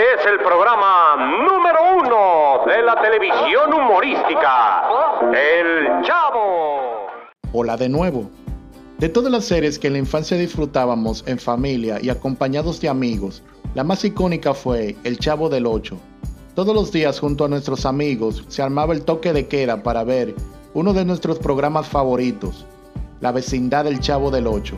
es 0.00 0.24
el 0.24 0.38
programa 0.38 1.16
número 1.44 1.78
uno 1.98 2.64
de 2.66 2.82
la 2.82 3.00
televisión 3.02 3.72
humorística, 3.74 4.88
El 5.30 6.02
Chavo. 6.02 7.06
Hola 7.52 7.76
de 7.76 7.90
nuevo. 7.90 8.30
De 8.96 9.10
todas 9.10 9.30
las 9.30 9.44
series 9.44 9.78
que 9.78 9.88
en 9.88 9.94
la 9.94 9.98
infancia 9.98 10.38
disfrutábamos 10.38 11.22
en 11.26 11.38
familia 11.38 11.98
y 12.00 12.08
acompañados 12.08 12.80
de 12.80 12.88
amigos, 12.88 13.42
la 13.74 13.84
más 13.84 14.02
icónica 14.02 14.54
fue 14.54 14.96
El 15.04 15.18
Chavo 15.18 15.50
del 15.50 15.66
Ocho. 15.66 15.98
Todos 16.54 16.74
los 16.74 16.90
días 16.92 17.20
junto 17.20 17.44
a 17.44 17.48
nuestros 17.48 17.84
amigos 17.84 18.44
se 18.48 18.62
armaba 18.62 18.94
el 18.94 19.04
toque 19.04 19.34
de 19.34 19.48
queda 19.48 19.82
para 19.82 20.02
ver 20.02 20.34
uno 20.72 20.94
de 20.94 21.04
nuestros 21.04 21.38
programas 21.38 21.86
favoritos, 21.86 22.64
La 23.20 23.32
vecindad 23.32 23.84
del 23.84 24.00
Chavo 24.00 24.30
del 24.30 24.46
Ocho 24.46 24.76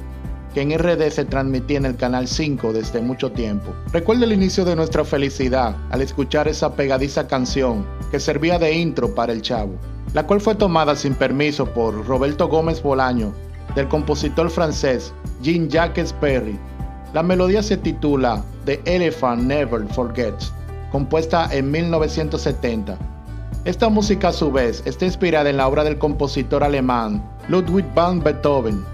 que 0.55 0.63
en 0.63 0.77
RD 0.79 1.11
se 1.11 1.25
transmitía 1.25 1.79
en 1.79 1.87
el 1.87 1.97
canal 1.97 2.29
5 2.29 2.73
desde 2.73 3.01
mucho 3.01 3.33
tiempo. 3.33 3.73
Recuerdo 3.93 4.25
el 4.25 4.33
inicio 4.33 4.65
de 4.65 4.77
nuestra 4.77 5.05
felicidad 5.05 5.77
al 5.91 6.03
escuchar 6.03 6.49
esa 6.49 6.75
pegadiza 6.75 7.27
canción 7.27 7.87
que 8.11 8.21
servía 8.21 8.59
de 8.59 8.75
intro 8.75 9.15
para 9.15 9.33
el 9.33 9.43
chavo, 9.43 9.75
la 10.15 10.27
cual 10.27 10.41
fue 10.41 10.55
tomada 10.55 10.95
sin 10.95 11.15
permiso 11.15 11.67
por 11.67 12.07
Roberto 12.07 12.49
Gómez 12.49 12.83
Bolaño, 12.83 13.33
del 13.75 13.89
compositor 13.89 14.51
francés 14.51 15.13
Jean-Jacques 15.43 16.13
Perry. 16.15 16.59
La 17.15 17.23
melodía 17.23 17.63
se 17.63 17.77
titula 17.77 18.45
The 18.65 18.81
Elephant 18.85 19.43
Never 19.45 19.87
Forgets, 19.89 20.53
compuesta 20.91 21.49
en 21.51 21.71
1970. 21.71 22.99
Esta 23.65 23.89
música 23.89 24.29
a 24.29 24.33
su 24.33 24.51
vez 24.51 24.83
está 24.87 25.05
inspirada 25.05 25.49
en 25.49 25.57
la 25.57 25.69
obra 25.69 25.85
del 25.85 25.99
compositor 25.99 26.65
alemán 26.65 27.23
Ludwig 27.49 27.85
van 27.95 28.23
Beethoven, 28.23 28.85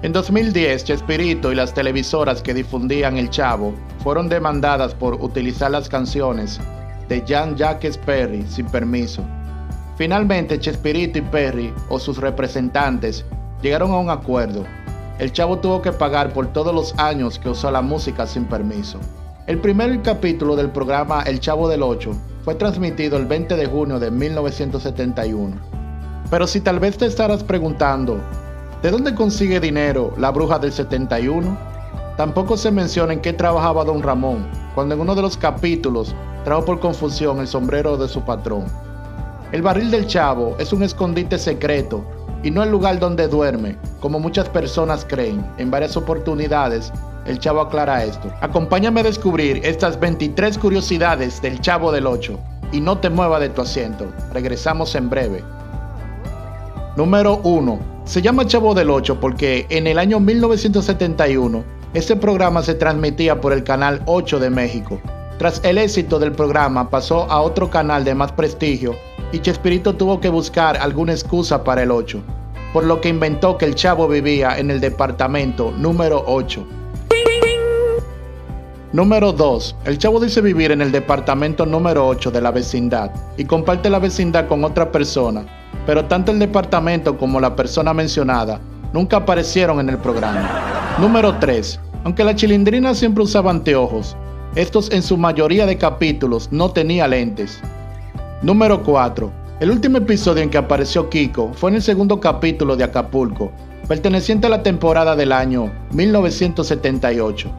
en 0.00 0.12
2010, 0.12 0.84
Chespirito 0.84 1.50
y 1.50 1.56
las 1.56 1.74
televisoras 1.74 2.40
que 2.40 2.54
difundían 2.54 3.18
El 3.18 3.30
Chavo 3.30 3.74
fueron 4.04 4.28
demandadas 4.28 4.94
por 4.94 5.14
utilizar 5.14 5.72
las 5.72 5.88
canciones 5.88 6.60
de 7.08 7.24
Jean-Jacques 7.24 7.98
Perry 7.98 8.44
sin 8.48 8.66
permiso. 8.66 9.24
Finalmente, 9.96 10.60
Chespirito 10.60 11.18
y 11.18 11.22
Perry, 11.22 11.74
o 11.88 11.98
sus 11.98 12.18
representantes, 12.18 13.24
llegaron 13.60 13.90
a 13.90 13.98
un 13.98 14.10
acuerdo. 14.10 14.64
El 15.18 15.32
Chavo 15.32 15.58
tuvo 15.58 15.82
que 15.82 15.90
pagar 15.90 16.32
por 16.32 16.52
todos 16.52 16.72
los 16.72 16.96
años 16.96 17.40
que 17.40 17.48
usó 17.48 17.72
la 17.72 17.82
música 17.82 18.24
sin 18.24 18.44
permiso. 18.44 19.00
El 19.48 19.58
primer 19.58 20.00
capítulo 20.02 20.54
del 20.54 20.70
programa 20.70 21.22
El 21.22 21.40
Chavo 21.40 21.68
del 21.68 21.82
8 21.82 22.12
fue 22.44 22.54
transmitido 22.54 23.16
el 23.16 23.26
20 23.26 23.56
de 23.56 23.66
junio 23.66 23.98
de 23.98 24.12
1971. 24.12 25.56
Pero 26.30 26.46
si 26.46 26.60
tal 26.60 26.78
vez 26.78 26.96
te 26.96 27.06
estarás 27.06 27.42
preguntando, 27.42 28.20
¿De 28.82 28.92
dónde 28.92 29.12
consigue 29.12 29.58
dinero 29.58 30.14
la 30.18 30.30
bruja 30.30 30.60
del 30.60 30.72
71? 30.72 31.58
Tampoco 32.16 32.56
se 32.56 32.70
menciona 32.70 33.12
en 33.12 33.20
qué 33.20 33.32
trabajaba 33.32 33.84
don 33.84 34.04
Ramón, 34.04 34.46
cuando 34.76 34.94
en 34.94 35.00
uno 35.00 35.16
de 35.16 35.22
los 35.22 35.36
capítulos 35.36 36.14
trajo 36.44 36.64
por 36.64 36.78
confusión 36.78 37.40
el 37.40 37.48
sombrero 37.48 37.96
de 37.96 38.06
su 38.06 38.20
patrón. 38.20 38.66
El 39.50 39.62
barril 39.62 39.90
del 39.90 40.06
chavo 40.06 40.54
es 40.60 40.72
un 40.72 40.84
escondite 40.84 41.40
secreto 41.40 42.04
y 42.44 42.52
no 42.52 42.62
el 42.62 42.70
lugar 42.70 43.00
donde 43.00 43.26
duerme, 43.26 43.76
como 43.98 44.20
muchas 44.20 44.48
personas 44.48 45.04
creen. 45.04 45.44
En 45.58 45.72
varias 45.72 45.96
oportunidades, 45.96 46.92
el 47.26 47.40
chavo 47.40 47.60
aclara 47.60 48.04
esto. 48.04 48.30
Acompáñame 48.40 49.00
a 49.00 49.04
descubrir 49.04 49.60
estas 49.64 49.98
23 49.98 50.56
curiosidades 50.56 51.42
del 51.42 51.60
chavo 51.60 51.90
del 51.90 52.06
8 52.06 52.38
y 52.70 52.80
no 52.80 52.98
te 52.98 53.10
mueva 53.10 53.40
de 53.40 53.48
tu 53.48 53.60
asiento. 53.60 54.06
Regresamos 54.32 54.94
en 54.94 55.10
breve. 55.10 55.42
Número 56.96 57.40
1 57.42 57.97
se 58.08 58.22
llama 58.22 58.46
Chavo 58.46 58.72
del 58.72 58.88
8 58.88 59.20
porque 59.20 59.66
en 59.68 59.86
el 59.86 59.98
año 59.98 60.18
1971 60.18 61.62
este 61.92 62.16
programa 62.16 62.62
se 62.62 62.72
transmitía 62.72 63.38
por 63.38 63.52
el 63.52 63.64
canal 63.64 64.02
8 64.06 64.40
de 64.40 64.48
México. 64.48 64.98
Tras 65.36 65.60
el 65.62 65.76
éxito 65.76 66.18
del 66.18 66.32
programa 66.32 66.88
pasó 66.88 67.30
a 67.30 67.42
otro 67.42 67.68
canal 67.68 68.04
de 68.04 68.14
más 68.14 68.32
prestigio 68.32 68.96
y 69.30 69.40
Chespirito 69.40 69.94
tuvo 69.94 70.20
que 70.20 70.30
buscar 70.30 70.78
alguna 70.78 71.12
excusa 71.12 71.62
para 71.62 71.82
el 71.82 71.90
8, 71.90 72.22
por 72.72 72.84
lo 72.84 72.98
que 73.02 73.10
inventó 73.10 73.58
que 73.58 73.66
el 73.66 73.74
Chavo 73.74 74.08
vivía 74.08 74.58
en 74.58 74.70
el 74.70 74.80
departamento 74.80 75.70
número 75.72 76.24
8. 76.26 76.66
Número 78.94 79.34
2. 79.34 79.76
El 79.84 79.98
Chavo 79.98 80.18
dice 80.18 80.40
vivir 80.40 80.72
en 80.72 80.80
el 80.80 80.92
departamento 80.92 81.66
número 81.66 82.08
8 82.08 82.30
de 82.30 82.40
la 82.40 82.52
vecindad 82.52 83.10
y 83.36 83.44
comparte 83.44 83.90
la 83.90 83.98
vecindad 83.98 84.48
con 84.48 84.64
otra 84.64 84.90
persona, 84.90 85.44
pero 85.88 86.04
tanto 86.04 86.32
el 86.32 86.38
departamento 86.38 87.16
como 87.16 87.40
la 87.40 87.56
persona 87.56 87.94
mencionada 87.94 88.60
nunca 88.92 89.16
aparecieron 89.16 89.80
en 89.80 89.88
el 89.88 89.96
programa. 89.96 90.94
Número 90.98 91.38
3. 91.38 91.80
Aunque 92.04 92.24
la 92.24 92.34
chilindrina 92.34 92.94
siempre 92.94 93.24
usaba 93.24 93.50
anteojos, 93.50 94.14
estos 94.54 94.90
en 94.90 95.02
su 95.02 95.16
mayoría 95.16 95.64
de 95.64 95.78
capítulos 95.78 96.50
no 96.52 96.72
tenía 96.72 97.08
lentes. 97.08 97.62
Número 98.42 98.82
4. 98.82 99.32
El 99.60 99.70
último 99.70 99.96
episodio 99.96 100.42
en 100.42 100.50
que 100.50 100.58
apareció 100.58 101.08
Kiko 101.08 101.54
fue 101.54 101.70
en 101.70 101.76
el 101.76 101.82
segundo 101.82 102.20
capítulo 102.20 102.76
de 102.76 102.84
Acapulco, 102.84 103.50
perteneciente 103.88 104.46
a 104.46 104.50
la 104.50 104.62
temporada 104.62 105.16
del 105.16 105.32
año 105.32 105.72
1978. 105.92 107.50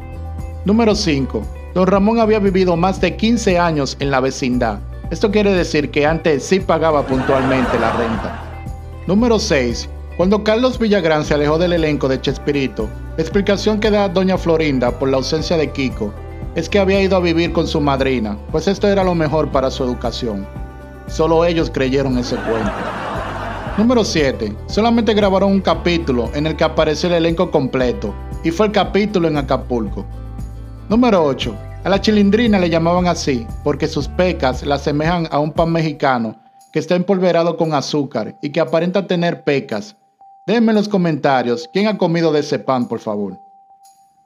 Número 0.65 0.93
5. 0.93 1.41
Don 1.73 1.87
Ramón 1.87 2.19
había 2.19 2.37
vivido 2.37 2.77
más 2.77 3.01
de 3.01 3.15
15 3.15 3.57
años 3.57 3.97
en 3.99 4.11
la 4.11 4.19
vecindad 4.19 4.81
esto 5.11 5.31
quiere 5.31 5.51
decir 5.51 5.89
que 5.89 6.05
antes 6.05 6.43
sí 6.43 6.59
pagaba 6.59 7.05
puntualmente 7.05 7.79
la 7.79 7.91
renta. 7.93 8.63
Número 9.07 9.39
6. 9.39 9.89
Cuando 10.17 10.43
Carlos 10.43 10.77
Villagrán 10.77 11.25
se 11.25 11.33
alejó 11.33 11.57
del 11.57 11.73
elenco 11.73 12.07
de 12.07 12.21
Chespirito, 12.21 12.87
la 13.17 13.23
explicación 13.23 13.79
que 13.79 13.89
da 13.89 14.07
doña 14.07 14.37
Florinda 14.37 14.91
por 14.91 15.09
la 15.09 15.17
ausencia 15.17 15.57
de 15.57 15.71
Kiko 15.71 16.13
es 16.55 16.69
que 16.69 16.77
había 16.77 17.01
ido 17.01 17.15
a 17.15 17.21
vivir 17.21 17.53
con 17.53 17.67
su 17.67 17.81
madrina, 17.81 18.37
pues 18.51 18.67
esto 18.67 18.87
era 18.87 19.03
lo 19.03 19.15
mejor 19.15 19.49
para 19.49 19.71
su 19.71 19.83
educación. 19.83 20.45
Solo 21.07 21.43
ellos 21.43 21.71
creyeron 21.73 22.17
ese 22.17 22.35
cuento. 22.35 22.71
Número 23.77 24.03
7. 24.03 24.55
Solamente 24.67 25.13
grabaron 25.13 25.53
un 25.53 25.61
capítulo 25.61 26.29
en 26.33 26.45
el 26.45 26.55
que 26.55 26.65
apareció 26.65 27.07
el 27.07 27.15
elenco 27.15 27.49
completo, 27.49 28.13
y 28.43 28.51
fue 28.51 28.67
el 28.67 28.71
capítulo 28.71 29.27
en 29.27 29.37
Acapulco. 29.37 30.05
Número 30.87 31.23
8. 31.23 31.55
A 31.83 31.89
la 31.89 32.01
chilindrina 32.01 32.59
le 32.59 32.69
llamaban 32.69 33.07
así 33.07 33.47
porque 33.63 33.87
sus 33.87 34.07
pecas 34.07 34.65
la 34.65 34.75
asemejan 34.75 35.27
a 35.31 35.39
un 35.39 35.51
pan 35.51 35.71
mexicano 35.71 36.35
que 36.73 36.79
está 36.79 36.95
empolverado 36.95 37.57
con 37.57 37.73
azúcar 37.73 38.37
y 38.41 38.49
que 38.51 38.59
aparenta 38.59 39.07
tener 39.07 39.43
pecas. 39.43 39.95
Déjenme 40.45 40.71
en 40.71 40.75
los 40.75 40.89
comentarios 40.89 41.69
quién 41.71 41.87
ha 41.87 41.97
comido 41.97 42.31
de 42.31 42.41
ese 42.41 42.59
pan, 42.59 42.87
por 42.87 42.99
favor. 42.99 43.39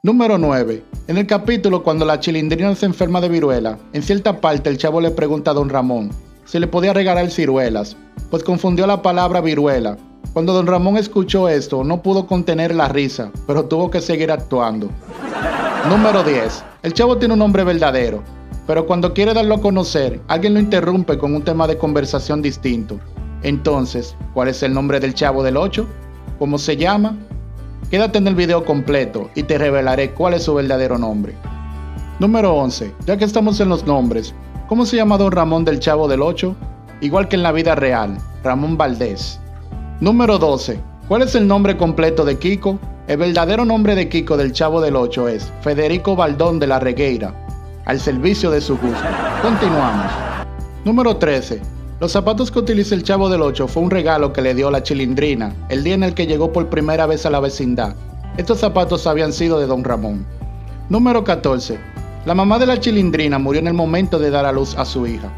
Número 0.02 0.36
9. 0.36 0.82
En 1.06 1.16
el 1.16 1.26
capítulo 1.26 1.82
cuando 1.82 2.04
la 2.04 2.20
chilindrina 2.20 2.74
se 2.74 2.86
enferma 2.86 3.20
de 3.20 3.28
viruela, 3.28 3.78
en 3.92 4.02
cierta 4.02 4.40
parte 4.40 4.68
el 4.68 4.78
chavo 4.78 5.00
le 5.00 5.10
pregunta 5.10 5.52
a 5.52 5.54
don 5.54 5.68
Ramón 5.68 6.10
si 6.44 6.58
le 6.58 6.66
podía 6.66 6.92
regalar 6.92 7.30
ciruelas, 7.30 7.96
pues 8.30 8.44
confundió 8.44 8.86
la 8.86 9.00
palabra 9.00 9.40
viruela. 9.40 9.96
Cuando 10.32 10.52
don 10.52 10.66
Ramón 10.66 10.96
escuchó 10.96 11.48
esto, 11.48 11.84
no 11.84 12.02
pudo 12.02 12.26
contener 12.26 12.74
la 12.74 12.88
risa, 12.88 13.30
pero 13.46 13.64
tuvo 13.64 13.90
que 13.90 14.00
seguir 14.00 14.30
actuando. 14.30 14.90
Número 15.88 16.24
10. 16.24 16.64
El 16.82 16.94
chavo 16.94 17.18
tiene 17.18 17.34
un 17.34 17.40
nombre 17.40 17.62
verdadero, 17.62 18.22
pero 18.66 18.86
cuando 18.86 19.12
quiere 19.12 19.34
darlo 19.34 19.56
a 19.56 19.60
conocer, 19.60 20.18
alguien 20.28 20.54
lo 20.54 20.60
interrumpe 20.60 21.18
con 21.18 21.34
un 21.34 21.42
tema 21.42 21.66
de 21.66 21.76
conversación 21.76 22.40
distinto. 22.40 22.98
Entonces, 23.42 24.16
¿cuál 24.32 24.48
es 24.48 24.62
el 24.62 24.72
nombre 24.72 24.98
del 24.98 25.12
chavo 25.12 25.42
del 25.42 25.58
8? 25.58 25.86
¿Cómo 26.38 26.56
se 26.56 26.78
llama? 26.78 27.18
Quédate 27.90 28.16
en 28.16 28.26
el 28.26 28.34
video 28.34 28.64
completo 28.64 29.28
y 29.34 29.42
te 29.42 29.58
revelaré 29.58 30.12
cuál 30.12 30.32
es 30.32 30.44
su 30.44 30.54
verdadero 30.54 30.96
nombre. 30.96 31.34
Número 32.18 32.54
11. 32.54 32.94
Ya 33.04 33.18
que 33.18 33.26
estamos 33.26 33.60
en 33.60 33.68
los 33.68 33.84
nombres, 33.84 34.34
¿cómo 34.68 34.86
se 34.86 34.96
llama 34.96 35.18
don 35.18 35.32
Ramón 35.32 35.66
del 35.66 35.80
Chavo 35.80 36.08
del 36.08 36.22
8? 36.22 36.56
Igual 37.02 37.28
que 37.28 37.36
en 37.36 37.42
la 37.42 37.52
vida 37.52 37.74
real, 37.74 38.16
Ramón 38.42 38.78
Valdés. 38.78 39.38
Número 40.00 40.38
12. 40.38 40.80
¿Cuál 41.08 41.20
es 41.20 41.34
el 41.34 41.46
nombre 41.46 41.76
completo 41.76 42.24
de 42.24 42.38
Kiko? 42.38 42.78
El 43.06 43.18
verdadero 43.18 43.66
nombre 43.66 43.94
de 43.94 44.08
Kiko 44.08 44.38
del 44.38 44.52
Chavo 44.52 44.80
del 44.80 44.96
Ocho 44.96 45.28
es 45.28 45.52
Federico 45.60 46.16
Baldón 46.16 46.58
de 46.58 46.66
la 46.66 46.80
Regueira, 46.80 47.34
al 47.84 48.00
servicio 48.00 48.50
de 48.50 48.62
su 48.62 48.78
gusto. 48.78 49.04
Continuamos. 49.42 50.10
Número 50.86 51.14
13. 51.14 51.60
Los 52.00 52.12
zapatos 52.12 52.50
que 52.50 52.60
utiliza 52.60 52.94
el 52.94 53.02
Chavo 53.02 53.28
del 53.28 53.42
Ocho 53.42 53.68
fue 53.68 53.82
un 53.82 53.90
regalo 53.90 54.32
que 54.32 54.40
le 54.40 54.54
dio 54.54 54.70
la 54.70 54.82
chilindrina 54.82 55.54
el 55.68 55.84
día 55.84 55.92
en 55.92 56.02
el 56.02 56.14
que 56.14 56.26
llegó 56.26 56.50
por 56.50 56.70
primera 56.70 57.04
vez 57.04 57.26
a 57.26 57.30
la 57.30 57.40
vecindad. 57.40 57.94
Estos 58.38 58.60
zapatos 58.60 59.06
habían 59.06 59.34
sido 59.34 59.60
de 59.60 59.66
Don 59.66 59.84
Ramón. 59.84 60.24
Número 60.88 61.24
14. 61.24 61.78
La 62.24 62.34
mamá 62.34 62.58
de 62.58 62.64
la 62.64 62.80
chilindrina 62.80 63.38
murió 63.38 63.60
en 63.60 63.66
el 63.66 63.74
momento 63.74 64.18
de 64.18 64.30
dar 64.30 64.46
a 64.46 64.52
luz 64.52 64.74
a 64.78 64.86
su 64.86 65.06
hija. 65.06 65.30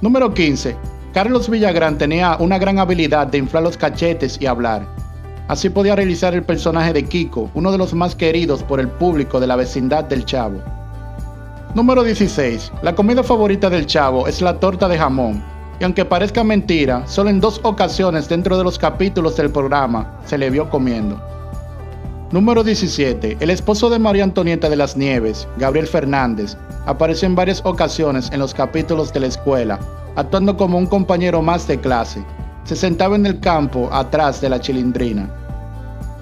Número 0.00 0.34
15. 0.34 0.74
Carlos 1.12 1.48
Villagrán 1.48 1.98
tenía 1.98 2.36
una 2.40 2.58
gran 2.58 2.80
habilidad 2.80 3.28
de 3.28 3.38
inflar 3.38 3.62
los 3.62 3.76
cachetes 3.76 4.38
y 4.40 4.46
hablar. 4.46 4.84
Así 5.46 5.68
podía 5.68 5.94
realizar 5.94 6.34
el 6.34 6.42
personaje 6.42 6.92
de 6.92 7.04
Kiko, 7.04 7.50
uno 7.54 7.70
de 7.70 7.78
los 7.78 7.92
más 7.92 8.14
queridos 8.14 8.62
por 8.62 8.80
el 8.80 8.88
público 8.88 9.40
de 9.40 9.46
la 9.46 9.56
vecindad 9.56 10.04
del 10.04 10.24
Chavo. 10.24 10.62
Número 11.74 12.02
16. 12.02 12.72
La 12.82 12.94
comida 12.94 13.22
favorita 13.22 13.68
del 13.68 13.86
Chavo 13.86 14.26
es 14.26 14.40
la 14.40 14.58
torta 14.58 14.88
de 14.88 14.96
jamón, 14.96 15.42
y 15.78 15.84
aunque 15.84 16.04
parezca 16.04 16.44
mentira, 16.44 17.06
solo 17.06 17.30
en 17.30 17.40
dos 17.40 17.60
ocasiones 17.62 18.28
dentro 18.28 18.56
de 18.56 18.64
los 18.64 18.78
capítulos 18.78 19.36
del 19.36 19.50
programa 19.50 20.18
se 20.24 20.38
le 20.38 20.48
vio 20.48 20.70
comiendo. 20.70 21.20
Número 22.30 22.64
17. 22.64 23.36
El 23.38 23.50
esposo 23.50 23.90
de 23.90 23.98
María 23.98 24.24
Antonieta 24.24 24.70
de 24.70 24.76
las 24.76 24.96
Nieves, 24.96 25.46
Gabriel 25.58 25.86
Fernández, 25.86 26.56
apareció 26.86 27.26
en 27.26 27.34
varias 27.34 27.60
ocasiones 27.64 28.30
en 28.32 28.38
los 28.38 28.54
capítulos 28.54 29.12
de 29.12 29.20
la 29.20 29.26
escuela, 29.26 29.78
actuando 30.16 30.56
como 30.56 30.78
un 30.78 30.86
compañero 30.86 31.42
más 31.42 31.68
de 31.68 31.78
clase. 31.78 32.24
Se 32.64 32.76
sentaba 32.76 33.16
en 33.16 33.26
el 33.26 33.40
campo 33.40 33.88
atrás 33.92 34.40
de 34.40 34.48
la 34.48 34.60
chilindrina. 34.60 35.28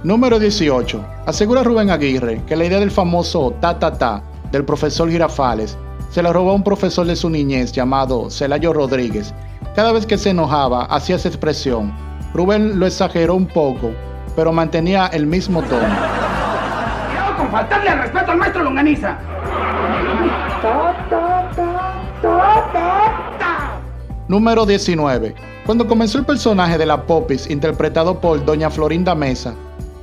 Número 0.02 0.38
18. 0.38 1.04
Asegura 1.26 1.62
Rubén 1.62 1.90
Aguirre 1.90 2.42
que 2.46 2.56
la 2.56 2.64
idea 2.64 2.80
del 2.80 2.90
famoso 2.90 3.52
ta 3.60 3.78
ta 3.78 3.92
ta 3.96 4.22
del 4.50 4.64
profesor 4.64 5.08
Girafales 5.08 5.78
se 6.10 6.22
la 6.22 6.32
robó 6.32 6.50
a 6.50 6.54
un 6.54 6.64
profesor 6.64 7.06
de 7.06 7.16
su 7.16 7.30
niñez 7.30 7.72
llamado 7.72 8.28
Celayo 8.30 8.72
Rodríguez. 8.72 9.32
Cada 9.74 9.92
vez 9.92 10.04
que 10.04 10.18
se 10.18 10.30
enojaba 10.30 10.84
hacía 10.86 11.16
esa 11.16 11.28
expresión. 11.28 11.92
Rubén 12.34 12.78
lo 12.78 12.86
exageró 12.86 13.34
un 13.34 13.46
poco 13.46 13.92
pero 14.36 14.52
mantenía 14.52 15.06
el 15.08 15.26
mismo 15.26 15.62
tono. 15.62 15.86
Cuidado 17.06 17.36
con 17.36 17.50
faltarle 17.50 17.90
al 17.90 17.98
respeto 17.98 18.32
al 18.32 18.38
maestro 18.38 18.64
Longaniza. 18.64 19.18
Número 24.28 24.64
19. 24.64 25.34
Cuando 25.66 25.88
comenzó 25.88 26.18
el 26.18 26.24
personaje 26.24 26.78
de 26.78 26.86
la 26.86 27.06
Popis, 27.06 27.50
interpretado 27.50 28.20
por 28.20 28.44
Doña 28.44 28.70
Florinda 28.70 29.16
Mesa, 29.16 29.54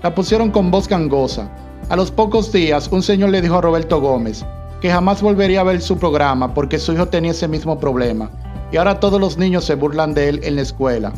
la 0.03 0.13
pusieron 0.13 0.51
con 0.51 0.69
voz 0.69 0.89
gangosa. 0.89 1.49
A 1.87 1.95
los 1.95 2.11
pocos 2.11 2.51
días, 2.51 2.89
un 2.91 3.01
señor 3.01 3.29
le 3.29 3.41
dijo 3.41 3.55
a 3.55 3.61
Roberto 3.61 4.01
Gómez 4.01 4.45
que 4.81 4.91
jamás 4.91 5.21
volvería 5.21 5.61
a 5.61 5.63
ver 5.65 5.81
su 5.81 5.97
programa 5.97 6.53
porque 6.53 6.79
su 6.79 6.93
hijo 6.93 7.07
tenía 7.07 7.31
ese 7.31 7.47
mismo 7.47 7.79
problema, 7.79 8.29
y 8.71 8.77
ahora 8.77 8.99
todos 8.99 9.19
los 9.19 9.37
niños 9.37 9.65
se 9.65 9.75
burlan 9.75 10.13
de 10.13 10.29
él 10.29 10.39
en 10.43 10.55
la 10.57 10.61
escuela. 10.61 11.13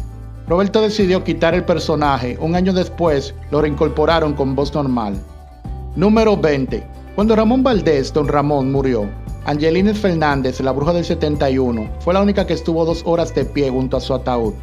Roberto 0.47 0.81
decidió 0.81 1.23
quitar 1.23 1.53
el 1.53 1.63
personaje. 1.63 2.37
Un 2.39 2.55
año 2.55 2.73
después 2.73 3.33
lo 3.51 3.61
reincorporaron 3.61 4.33
con 4.33 4.55
voz 4.55 4.73
normal. 4.73 5.15
Número 5.95 6.37
20. 6.37 6.83
Cuando 7.15 7.35
Ramón 7.35 7.63
Valdés, 7.63 8.13
don 8.13 8.27
Ramón, 8.27 8.71
murió, 8.71 9.07
Angelines 9.43 9.97
Fernández, 9.97 10.59
la 10.59 10.71
bruja 10.71 10.93
del 10.93 11.03
71, 11.03 11.89
fue 12.01 12.13
la 12.13 12.21
única 12.21 12.45
que 12.45 12.53
estuvo 12.53 12.85
dos 12.85 13.01
horas 13.07 13.33
de 13.33 13.43
pie 13.43 13.71
junto 13.71 13.97
a 13.97 13.99
su 13.99 14.13
ataúd, 14.13 14.53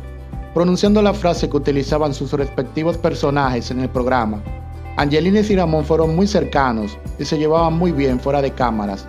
pronunciando 0.55 1.03
la 1.03 1.13
frase 1.13 1.51
que 1.51 1.57
utilizaban 1.57 2.15
sus 2.15 2.33
respectivos 2.33 2.97
personajes 2.97 3.73
en 3.73 3.81
el 3.81 3.89
programa. 3.89 4.41
Angelines 4.97 5.51
y 5.51 5.57
Ramón 5.57 5.85
fueron 5.85 6.15
muy 6.15 6.29
cercanos 6.29 6.97
y 7.19 7.25
se 7.25 7.39
llevaban 7.39 7.77
muy 7.77 7.91
bien 7.91 8.21
fuera 8.21 8.41
de 8.41 8.53
cámaras. 8.53 9.09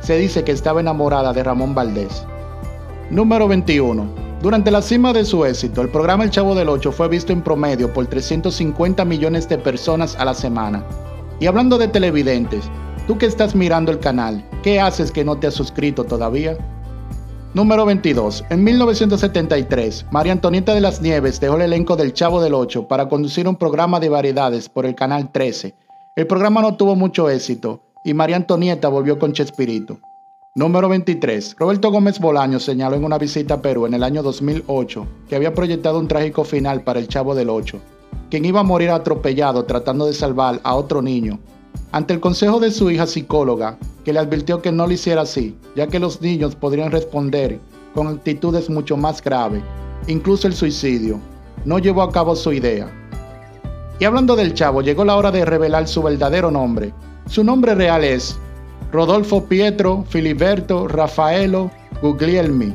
Se 0.00 0.16
dice 0.16 0.44
que 0.44 0.52
estaba 0.52 0.80
enamorada 0.80 1.32
de 1.32 1.42
Ramón 1.42 1.74
Valdés. 1.74 2.24
Número 3.10 3.48
21. 3.48 4.28
Durante 4.40 4.70
la 4.70 4.82
cima 4.82 5.12
de 5.12 5.24
su 5.24 5.44
éxito, 5.44 5.82
el 5.82 5.88
programa 5.88 6.22
El 6.22 6.30
Chavo 6.30 6.54
del 6.54 6.68
Ocho 6.68 6.92
fue 6.92 7.08
visto 7.08 7.32
en 7.32 7.42
promedio 7.42 7.92
por 7.92 8.06
350 8.06 9.04
millones 9.04 9.48
de 9.48 9.58
personas 9.58 10.14
a 10.14 10.24
la 10.24 10.34
semana. 10.34 10.84
Y 11.40 11.46
hablando 11.46 11.76
de 11.76 11.88
televidentes, 11.88 12.70
tú 13.08 13.16
que 13.16 13.24
estás 13.24 13.54
mirando 13.54 13.90
el 13.90 14.00
canal, 14.00 14.44
¿qué 14.62 14.78
haces 14.78 15.10
que 15.10 15.24
no 15.24 15.38
te 15.38 15.46
has 15.46 15.54
suscrito 15.54 16.04
todavía? 16.04 16.58
Número 17.54 17.86
22. 17.86 18.44
En 18.50 18.62
1973, 18.62 20.04
María 20.10 20.32
Antonieta 20.32 20.74
de 20.74 20.82
las 20.82 21.00
Nieves 21.00 21.40
dejó 21.40 21.56
el 21.56 21.62
elenco 21.62 21.96
del 21.96 22.12
Chavo 22.12 22.42
del 22.42 22.52
Ocho 22.52 22.86
para 22.86 23.08
conducir 23.08 23.48
un 23.48 23.56
programa 23.56 23.98
de 23.98 24.10
variedades 24.10 24.68
por 24.68 24.84
el 24.84 24.94
canal 24.94 25.32
13. 25.32 25.74
El 26.16 26.26
programa 26.26 26.60
no 26.60 26.76
tuvo 26.76 26.96
mucho 26.96 27.30
éxito 27.30 27.80
y 28.04 28.12
María 28.12 28.36
Antonieta 28.36 28.88
volvió 28.88 29.18
con 29.18 29.32
Chespirito. 29.32 29.98
Número 30.54 30.90
23. 30.90 31.56
Roberto 31.58 31.90
Gómez 31.90 32.18
Bolaño 32.20 32.60
señaló 32.60 32.96
en 32.96 33.04
una 33.04 33.16
visita 33.16 33.54
a 33.54 33.62
Perú 33.62 33.86
en 33.86 33.94
el 33.94 34.02
año 34.02 34.22
2008 34.22 35.06
que 35.30 35.36
había 35.36 35.54
proyectado 35.54 35.98
un 35.98 36.08
trágico 36.08 36.44
final 36.44 36.82
para 36.82 37.00
el 37.00 37.08
Chavo 37.08 37.34
del 37.34 37.48
Ocho, 37.48 37.80
quien 38.28 38.44
iba 38.44 38.60
a 38.60 38.64
morir 38.64 38.90
atropellado 38.90 39.64
tratando 39.64 40.04
de 40.04 40.12
salvar 40.12 40.60
a 40.62 40.74
otro 40.74 41.00
niño. 41.00 41.38
Ante 41.92 42.14
el 42.14 42.20
consejo 42.20 42.60
de 42.60 42.70
su 42.70 42.90
hija 42.90 43.06
psicóloga, 43.06 43.78
que 44.04 44.12
le 44.12 44.18
advirtió 44.18 44.60
que 44.60 44.72
no 44.72 44.86
lo 44.86 44.92
hiciera 44.92 45.22
así, 45.22 45.56
ya 45.74 45.86
que 45.86 45.98
los 45.98 46.20
niños 46.20 46.54
podrían 46.54 46.90
responder 46.90 47.58
con 47.94 48.06
actitudes 48.06 48.68
mucho 48.70 48.96
más 48.96 49.22
graves, 49.22 49.62
incluso 50.06 50.46
el 50.46 50.54
suicidio, 50.54 51.18
no 51.64 51.78
llevó 51.78 52.02
a 52.02 52.12
cabo 52.12 52.36
su 52.36 52.52
idea. 52.52 52.90
Y 53.98 54.04
hablando 54.04 54.36
del 54.36 54.54
chavo, 54.54 54.82
llegó 54.82 55.04
la 55.04 55.16
hora 55.16 55.30
de 55.30 55.44
revelar 55.44 55.88
su 55.88 56.02
verdadero 56.02 56.50
nombre. 56.50 56.92
Su 57.26 57.42
nombre 57.42 57.74
real 57.74 58.04
es 58.04 58.38
Rodolfo 58.92 59.44
Pietro, 59.44 60.04
Filiberto, 60.08 60.86
Rafaelo, 60.86 61.70
Guglielmi. 62.00 62.74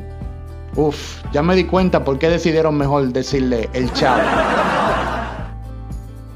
Uf, 0.76 1.22
ya 1.32 1.42
me 1.42 1.54
di 1.56 1.64
cuenta 1.64 2.04
por 2.04 2.18
qué 2.18 2.28
decidieron 2.28 2.76
mejor 2.76 3.12
decirle 3.12 3.68
el 3.72 3.92
chavo. 3.92 4.22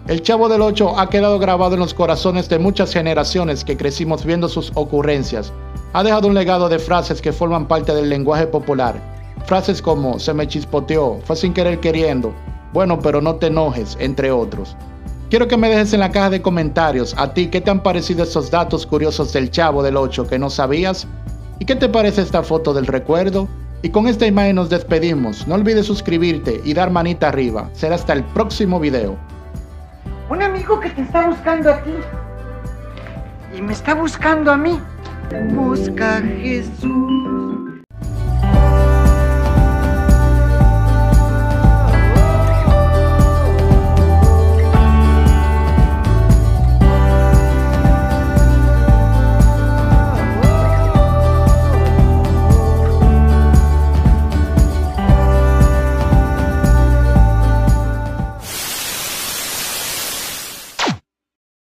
El 0.08 0.22
Chavo 0.22 0.49
del 0.49 0.62
Ocho 0.62 0.99
ha 0.99 1.10
quedado 1.10 1.38
grabado 1.38 1.75
en 1.75 1.81
los 1.81 1.93
corazones 1.93 2.49
de 2.49 2.58
muchas 2.58 2.94
generaciones 2.94 3.62
que 3.62 3.76
crecimos 3.76 4.25
viendo 4.25 4.49
sus 4.49 4.72
ocurrencias. 4.75 5.52
Ha 5.93 6.02
dejado 6.02 6.28
un 6.28 6.34
legado 6.34 6.70
de 6.70 6.78
frases 6.78 7.20
que 7.20 7.31
forman 7.31 7.69
parte 7.69 7.94
del 7.94 8.08
lenguaje 8.08 8.46
popular. 8.46 8.99
Frases 9.44 9.82
como 9.82 10.19
se 10.19 10.32
me 10.32 10.49
chispoteó, 10.49 11.20
fue 11.25 11.37
sin 11.37 11.52
querer 11.52 11.81
queriendo, 11.81 12.32
bueno, 12.72 12.99
pero 13.00 13.20
no 13.20 13.34
te 13.34 13.49
enojes, 13.49 13.99
entre 14.00 14.31
otros. 14.31 14.75
Quiero 15.28 15.46
que 15.46 15.58
me 15.58 15.69
dejes 15.69 15.93
en 15.93 16.00
la 16.00 16.10
caja 16.10 16.31
de 16.31 16.40
comentarios 16.40 17.14
a 17.19 17.34
ti 17.34 17.49
qué 17.49 17.60
te 17.60 17.70
han 17.70 17.82
parecido 17.82 18.22
esos 18.22 18.50
datos 18.50 18.87
curiosos 18.87 19.34
del 19.34 19.50
Chavo 19.50 19.82
del 19.82 19.99
8 19.99 20.26
que 20.26 20.38
no 20.38 20.49
sabías 20.49 21.06
y 21.58 21.66
qué 21.66 21.76
te 21.76 21.90
parece 21.90 22.22
esta 22.22 22.43
foto 22.43 22.72
del 22.72 22.87
recuerdo. 22.87 23.46
Y 23.82 23.90
con 23.90 24.08
esta 24.08 24.26
imagen 24.26 24.56
nos 24.56 24.70
despedimos. 24.70 25.46
No 25.46 25.55
olvides 25.55 25.84
suscribirte 25.84 26.62
y 26.64 26.72
dar 26.72 26.90
manita 26.90 27.28
arriba. 27.28 27.69
Será 27.75 27.94
hasta 27.96 28.14
el 28.14 28.25
próximo 28.25 28.81
video. 28.81 29.19
Un 30.28 30.42
amigo 30.42 30.78
que 30.80 30.90
te 30.90 31.02
está 31.02 31.26
buscando 31.26 31.70
a 31.70 31.82
ti 31.82 31.94
y 33.54 33.62
me 33.62 33.72
está 33.72 33.94
buscando 33.94 34.52
a 34.52 34.56
mí. 34.56 34.78
Busca 35.54 36.19
a 36.19 36.20
Jesús 36.20 37.68